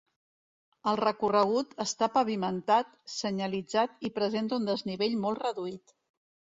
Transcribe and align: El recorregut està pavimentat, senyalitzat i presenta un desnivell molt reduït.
El 0.91 0.97
recorregut 1.01 1.75
està 1.85 2.09
pavimentat, 2.17 2.99
senyalitzat 3.19 4.05
i 4.11 4.13
presenta 4.21 4.61
un 4.63 4.69
desnivell 4.73 5.25
molt 5.29 5.47
reduït. 5.49 6.01